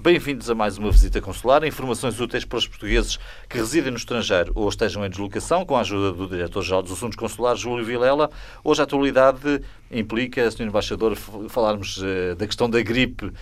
Bem-vindos 0.00 0.48
a 0.48 0.54
mais 0.54 0.78
uma 0.78 0.92
visita 0.92 1.20
consular. 1.20 1.64
Informações 1.64 2.20
úteis 2.20 2.44
para 2.44 2.58
os 2.58 2.68
portugueses 2.68 3.18
que 3.48 3.58
residem 3.58 3.90
no 3.90 3.96
estrangeiro 3.96 4.52
ou 4.54 4.68
estejam 4.68 5.04
em 5.04 5.10
deslocação, 5.10 5.66
com 5.66 5.76
a 5.76 5.80
ajuda 5.80 6.12
do 6.12 6.28
Diretor-Geral 6.28 6.84
dos 6.84 6.92
Assuntos 6.92 7.16
Consulares, 7.16 7.60
Júlio 7.60 7.84
Vilela. 7.84 8.30
Hoje 8.62 8.80
a 8.80 8.84
atualidade 8.84 9.60
implica, 9.90 10.48
Sr. 10.52 10.66
Embaixador, 10.66 11.16
falarmos 11.48 11.98
uh, 11.98 12.36
da 12.36 12.46
questão 12.46 12.70
da 12.70 12.80
gripe 12.80 13.24
uh, 13.24 13.32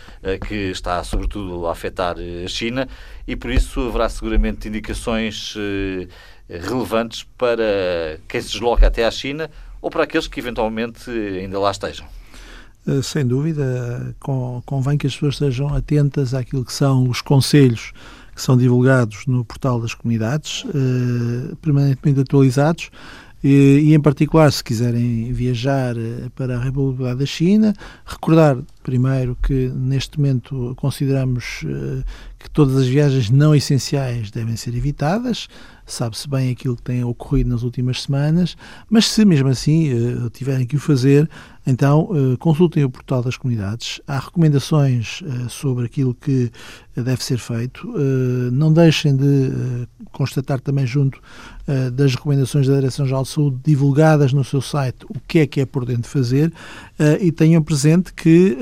que 0.48 0.70
está, 0.70 1.04
sobretudo, 1.04 1.66
a 1.66 1.72
afetar 1.72 2.16
uh, 2.16 2.44
a 2.46 2.48
China 2.48 2.88
e, 3.28 3.36
por 3.36 3.50
isso, 3.50 3.88
haverá 3.88 4.08
seguramente 4.08 4.66
indicações 4.66 5.54
relevantes 6.48 7.22
para 7.36 8.18
quem 8.26 8.40
se 8.40 8.52
desloca 8.52 8.86
até 8.86 9.04
à 9.04 9.10
China 9.10 9.50
ou 9.82 9.90
para 9.90 10.04
aqueles 10.04 10.26
que, 10.26 10.40
eventualmente, 10.40 11.10
ainda 11.10 11.60
lá 11.60 11.70
estejam. 11.70 12.06
Eh, 12.86 13.02
sem 13.02 13.26
dúvida, 13.26 14.14
convém 14.64 14.96
que 14.96 15.06
as 15.06 15.14
pessoas 15.14 15.34
estejam 15.34 15.74
atentas 15.74 16.32
àquilo 16.34 16.64
que 16.64 16.72
são 16.72 17.08
os 17.08 17.20
conselhos 17.20 17.92
que 18.34 18.42
são 18.42 18.56
divulgados 18.56 19.26
no 19.26 19.44
portal 19.44 19.80
das 19.80 19.94
comunidades, 19.94 20.64
eh, 20.68 21.54
permanentemente 21.62 22.20
atualizados, 22.20 22.90
e, 23.42 23.80
e, 23.84 23.94
em 23.94 24.00
particular, 24.00 24.52
se 24.52 24.62
quiserem 24.62 25.32
viajar 25.32 25.96
eh, 25.96 26.28
para 26.34 26.56
a 26.56 26.60
República 26.62 27.16
da 27.16 27.24
China, 27.24 27.72
recordar 28.04 28.58
primeiro 28.86 29.36
que 29.42 29.68
neste 29.74 30.16
momento 30.16 30.72
consideramos 30.76 31.64
que 32.38 32.48
todas 32.50 32.76
as 32.76 32.86
viagens 32.86 33.28
não 33.30 33.52
essenciais 33.52 34.30
devem 34.30 34.54
ser 34.54 34.76
evitadas, 34.76 35.48
sabe-se 35.84 36.28
bem 36.28 36.52
aquilo 36.52 36.76
que 36.76 36.82
tem 36.82 37.02
ocorrido 37.02 37.50
nas 37.50 37.64
últimas 37.64 38.02
semanas, 38.02 38.56
mas 38.88 39.08
se 39.08 39.24
mesmo 39.24 39.48
assim 39.48 39.90
tiverem 40.32 40.64
que 40.64 40.76
o 40.76 40.78
fazer, 40.78 41.28
então, 41.66 42.08
eh, 42.12 42.36
consultem 42.38 42.84
o 42.84 42.90
portal 42.90 43.22
das 43.22 43.36
comunidades. 43.36 44.00
Há 44.06 44.20
recomendações 44.20 45.20
eh, 45.26 45.48
sobre 45.48 45.86
aquilo 45.86 46.14
que 46.14 46.50
deve 46.94 47.22
ser 47.24 47.38
feito. 47.38 47.92
Eh, 47.96 48.50
não 48.52 48.72
deixem 48.72 49.16
de 49.16 49.50
constatar 50.12 50.60
também, 50.60 50.86
junto 50.86 51.20
das 51.94 52.14
recomendações 52.14 52.68
da 52.68 52.76
Direção-Geral 52.76 53.24
de 53.24 53.28
Saúde, 53.28 53.58
divulgadas 53.64 54.32
no 54.32 54.44
seu 54.44 54.60
site, 54.60 55.04
o 55.08 55.18
que 55.26 55.40
é 55.40 55.46
que 55.48 55.60
é 55.60 55.66
por 55.66 55.84
dentro 55.84 56.08
fazer 56.08 56.52
e 57.20 57.32
tenham 57.32 57.60
presente 57.60 58.14
que, 58.14 58.56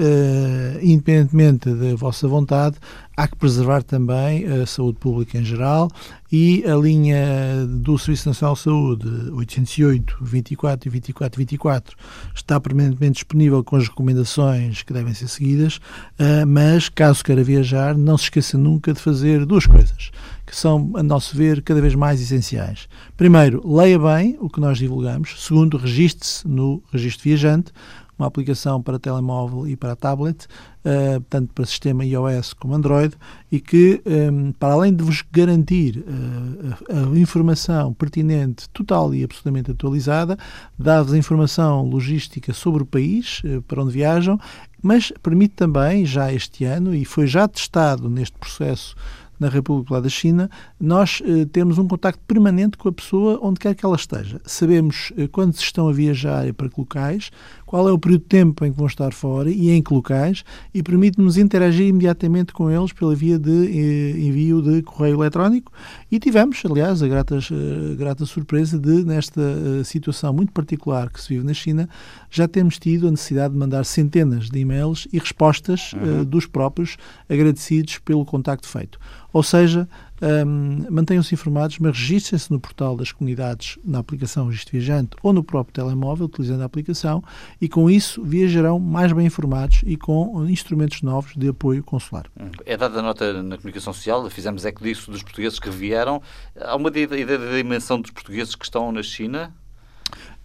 independentemente 0.83 1.71
da 1.71 1.95
vossa 1.97 2.27
vontade, 2.29 2.77
há 3.17 3.29
que 3.29 3.37
preservar 3.37 3.83
também 3.83 4.45
a 4.47 4.67
saúde 4.67 4.99
pública 4.99 5.39
em 5.39 5.45
geral 5.45 5.91
e 6.31 6.65
a 6.67 6.75
linha 6.75 7.65
do 7.67 7.97
Serviço 7.97 8.29
Nacional 8.29 8.55
de 8.55 8.61
Saúde 8.61 9.31
808, 9.33 10.19
24 10.21 10.89
e 10.89 10.91
24 10.91 11.39
24 11.39 11.97
está 12.35 12.59
permanentemente 12.59 13.15
disponível 13.15 13.63
com 13.63 13.77
as 13.77 13.89
recomendações 13.89 14.83
que 14.83 14.93
devem 14.93 15.15
ser 15.15 15.29
seguidas, 15.29 15.81
ah, 16.19 16.45
mas 16.47 16.89
caso 16.89 17.23
queira 17.25 17.45
viajar, 17.45 17.97
não 17.97 18.19
se 18.19 18.25
esqueça 18.25 18.59
nunca 18.59 18.93
de 18.93 19.01
fazer 19.01 19.47
duas 19.47 19.67
coisas 19.67 20.11
que 20.47 20.55
são, 20.55 20.93
a 20.95 21.03
nosso 21.03 21.37
ver, 21.37 21.63
cada 21.63 21.81
vez 21.81 21.95
mais 21.95 22.21
essenciais. 22.21 22.87
Primeiro, 23.17 23.63
leia 23.67 23.99
bem 23.99 24.37
o 24.41 24.51
que 24.51 24.61
nós 24.61 24.79
divulgamos. 24.79 25.43
Segundo, 25.45 25.77
registre-se 25.79 26.47
no 26.47 26.83
registro 26.93 27.25
viajante 27.25 27.73
uma 28.19 28.27
aplicação 28.29 28.83
para 28.83 28.99
telemóvel 28.99 29.67
e 29.69 29.77
para 29.77 29.97
tablet, 29.97 30.45
uh, 30.45 31.21
tanto 31.29 31.53
para 31.53 31.67
sistema 31.67 32.05
iOS 32.05 32.53
como 32.53 32.75
Android, 32.75 33.15
e 33.51 33.61
que, 33.61 34.03
um, 34.07 34.53
para 34.53 34.75
além 34.75 34.95
de 34.95 35.03
vos 35.03 35.23
garantir 35.33 35.99
uh, 35.99 36.75
a, 36.89 37.15
a, 37.15 37.19
informação 37.19 37.93
pertinente, 37.93 38.69
total 38.71 39.15
e 39.15 39.25
absolutamente 39.25 39.71
atualizada, 39.71 40.39
dá-vos 40.79 41.15
informação 41.15 41.85
logística 41.85 42.53
sobre 42.53 42.83
o 42.83 42.87
país 42.87 43.43
uh, 43.45 43.63
para 43.63 43.83
onde 43.83 43.93
viajam, 43.93 44.39
mas 44.83 45.13
permite 45.23 45.55
também, 45.55 46.05
já 46.05 46.33
este 46.33 46.65
ano, 46.65 46.95
e 46.95 47.05
foi 47.05 47.27
já 47.27 47.49
testado 47.49 48.09
neste 48.09 48.37
processo 48.39 48.95
na 49.39 49.49
República 49.49 50.01
da 50.01 50.09
China, 50.09 50.51
nós 50.81 51.23
eh, 51.25 51.47
temos 51.47 51.79
um 51.79 51.87
contacto 51.87 52.23
permanente 52.27 52.77
com 52.77 52.89
a 52.89 52.93
pessoa 52.93 53.39
onde 53.43 53.61
quer 53.61 53.75
que 53.75 53.85
ela 53.85 53.97
esteja. 53.97 54.41
Sabemos 54.45 55.13
eh, 55.17 55.29
quando 55.29 55.55
se 55.55 55.63
estão 55.63 55.89
a 55.89 55.93
viajar 55.93 56.53
para 56.55 56.69
que 56.69 56.79
locais, 56.79 57.31
qual 57.75 57.89
é 57.89 57.93
o 57.93 57.99
período 57.99 58.23
de 58.23 58.29
tempo 58.29 58.65
em 58.65 58.71
que 58.71 58.79
vão 58.79 58.87
estar 58.87 59.13
fora 59.13 59.51
e 59.51 59.71
em 59.71 59.83
que 59.83 59.93
locais, 59.93 60.45
e 60.73 60.83
permite-nos 60.83 61.37
interagir 61.37 61.89
imediatamente 61.89 62.53
com 62.53 62.71
eles 62.71 62.93
pela 62.93 63.15
via 63.17 63.39
de 63.39 63.51
eh, 63.51 64.11
envio 64.17 64.63
de 64.63 64.81
correio 64.83 65.17
eletrónico. 65.17 65.73
E 66.11 66.21
tivemos, 66.21 66.63
aliás, 66.65 67.03
a 67.03 67.09
grata, 67.09 67.37
a 67.37 67.95
grata 67.97 68.25
surpresa 68.27 68.79
de, 68.79 69.05
nesta 69.05 69.41
eh, 69.41 69.83
situação 69.83 70.33
muito 70.33 70.53
particular 70.53 71.11
que 71.11 71.21
se 71.21 71.31
vive 71.31 71.45
na 71.45 71.53
China, 71.53 71.89
já 72.31 72.47
temos 72.47 72.79
tido 72.79 73.09
a 73.09 73.11
necessidade 73.11 73.53
de 73.55 73.59
mandar 73.59 73.85
centenas 73.85 74.49
de 74.49 74.59
e-mails 74.59 75.09
e 75.13 75.19
respostas 75.19 75.93
uhum. 75.95 76.21
uh, 76.21 76.25
dos 76.25 76.47
próprios 76.47 76.97
agradecidos 77.29 77.99
pelo 77.99 78.25
contacto 78.25 78.69
feito. 78.69 78.99
Ou 79.35 79.43
seja, 79.43 79.89
um, 80.23 80.87
mantenham-se 80.89 81.35
informados, 81.35 81.81
mas 81.81 81.99
registrem-se 81.99 82.53
no 82.53 82.61
portal 82.61 82.97
das 82.97 83.11
comunidades 83.11 83.81
na 83.85 83.99
aplicação 83.99 84.47
Registro 84.47 84.79
Viajante 84.79 85.17
ou 85.25 85.33
no 85.33 85.43
próprio 85.43 85.75
telemóvel, 85.75 86.27
utilizando 86.27 86.63
a 86.63 86.65
aplicação, 86.65 87.21
e 87.61 87.69
com 87.69 87.91
isso 87.91 88.23
viajarão 88.23 88.79
mais 88.79 89.13
bem 89.13 89.27
informados 89.27 89.83
e 89.85 89.97
com 89.97 90.47
instrumentos 90.49 91.03
novos 91.03 91.35
de 91.35 91.49
apoio 91.49 91.83
consular. 91.83 92.27
É 92.65 92.77
dada 92.77 93.01
a 93.01 93.03
nota 93.03 93.43
na 93.43 93.57
comunicação 93.57 93.93
social, 93.93 94.31
fizemos 94.31 94.65
eco 94.65 94.85
disso 94.85 95.11
dos 95.11 95.25
portugueses 95.25 95.59
que 95.59 95.69
vieram. 95.69 96.23
Há 96.61 96.77
uma 96.77 96.89
ideia 96.89 97.27
da 97.27 97.57
dimensão 97.57 98.01
dos 98.01 98.13
portugueses 98.13 98.55
que 98.55 98.65
estão 98.65 98.93
na 98.93 99.03
China? 99.03 99.53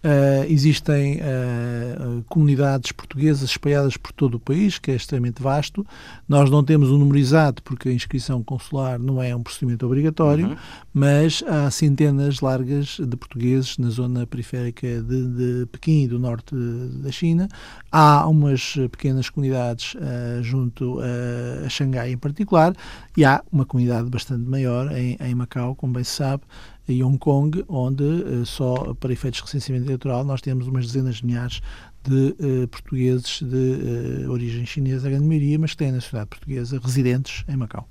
Uh, 0.02 0.48
existem 0.48 1.18
uh, 1.18 2.24
comunidades 2.26 2.90
portuguesas 2.90 3.50
espalhadas 3.50 3.98
por 3.98 4.12
todo 4.12 4.36
o 4.36 4.40
país, 4.40 4.78
que 4.78 4.90
é 4.90 4.94
extremamente 4.94 5.42
vasto. 5.42 5.86
Nós 6.26 6.48
não 6.48 6.64
temos 6.64 6.90
um 6.90 6.96
número 6.96 7.18
exato, 7.18 7.62
porque 7.62 7.90
a 7.90 7.92
inscrição 7.92 8.42
consular 8.42 8.98
não 8.98 9.22
é 9.22 9.36
um 9.36 9.42
procedimento 9.42 9.84
obrigatório, 9.84 10.48
uhum. 10.48 10.56
mas 10.94 11.44
há 11.46 11.70
centenas 11.70 12.40
largas 12.40 12.96
de 12.98 13.14
portugueses 13.14 13.76
na 13.76 13.90
zona 13.90 14.26
periférica 14.26 15.02
de, 15.02 15.26
de 15.26 15.66
Pequim 15.66 16.04
e 16.04 16.08
do 16.08 16.18
norte 16.18 16.54
da 17.02 17.12
China. 17.12 17.46
Há 17.92 18.26
umas 18.26 18.76
pequenas 18.90 19.28
comunidades 19.28 19.94
uh, 19.96 20.42
junto 20.42 20.98
a, 21.00 21.66
a 21.66 21.68
Xangai 21.68 22.12
em 22.12 22.16
particular, 22.16 22.74
e 23.14 23.22
há 23.22 23.42
uma 23.52 23.66
comunidade 23.66 24.08
bastante 24.08 24.48
maior 24.48 24.96
em, 24.96 25.18
em 25.20 25.34
Macau, 25.34 25.74
como 25.74 25.92
bem 25.92 26.04
se 26.04 26.12
sabe, 26.12 26.42
em 26.90 27.02
Hong 27.02 27.18
Kong, 27.18 27.64
onde 27.68 28.02
uh, 28.02 28.44
só 28.44 28.92
para 28.94 29.12
efeitos 29.12 29.38
de 29.38 29.46
recenseamento 29.46 29.86
eleitoral 29.86 30.24
nós 30.24 30.40
temos 30.40 30.66
umas 30.66 30.86
dezenas 30.86 31.16
de 31.16 31.26
milhares 31.26 31.60
de 32.02 32.34
uh, 32.38 32.66
portugueses 32.68 33.42
de 33.42 34.24
uh, 34.26 34.30
origem 34.30 34.64
chinesa, 34.66 35.06
a 35.06 35.10
grande 35.10 35.26
maioria, 35.26 35.58
mas 35.58 35.72
que 35.72 35.78
têm 35.78 35.92
nacionalidade 35.92 36.30
portuguesa, 36.30 36.80
residentes 36.82 37.44
em 37.48 37.56
Macau. 37.56 37.86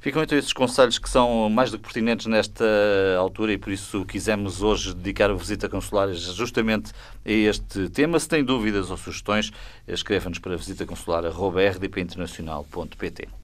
Ficam 0.00 0.22
então 0.22 0.38
esses 0.38 0.52
conselhos 0.52 0.98
que 0.98 1.10
são 1.10 1.50
mais 1.50 1.70
do 1.70 1.78
que 1.78 1.84
pertinentes 1.84 2.26
nesta 2.26 2.64
altura 3.18 3.54
e 3.54 3.58
por 3.58 3.72
isso 3.72 4.04
quisemos 4.04 4.62
hoje 4.62 4.94
dedicar 4.94 5.30
a 5.30 5.34
visita 5.34 5.68
consular 5.68 6.12
justamente 6.12 6.92
a 7.24 7.30
este 7.30 7.88
tema. 7.88 8.20
Se 8.20 8.28
tem 8.28 8.44
dúvidas 8.44 8.90
ou 8.90 8.96
sugestões, 8.96 9.50
escreva-nos 9.88 10.38
para 10.38 10.56
visitaconsular.rdpinternacional.pt. 10.56 13.43